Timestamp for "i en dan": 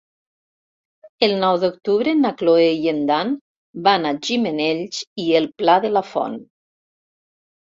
2.85-3.35